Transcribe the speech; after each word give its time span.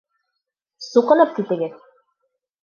Суҡынып 0.85 1.35
китегеҙ! 1.37 1.77